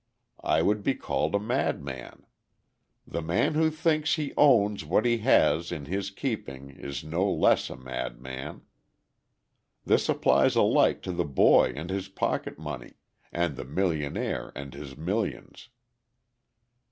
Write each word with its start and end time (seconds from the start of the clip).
I 0.43 0.63
would 0.63 0.81
be 0.81 0.95
called 0.95 1.35
a 1.35 1.39
madman. 1.39 2.25
The 3.05 3.21
man 3.21 3.53
who 3.53 3.69
thinks 3.69 4.15
he 4.15 4.33
owns 4.35 4.83
what 4.83 5.05
he 5.05 5.19
has 5.19 5.71
in 5.71 5.85
his 5.85 6.09
keeping 6.09 6.71
is 6.71 7.03
no 7.03 7.29
less 7.31 7.69
a 7.69 7.77
madman. 7.77 8.63
This 9.85 10.09
applies 10.09 10.55
alike 10.55 11.03
to 11.03 11.11
the 11.11 11.23
boy 11.23 11.73
and 11.75 11.91
his 11.91 12.07
pocket 12.07 12.57
money, 12.57 12.93
and 13.31 13.55
the 13.55 13.63
millionaire 13.63 14.51
and 14.55 14.73
his 14.73 14.97
millions. 14.97 15.69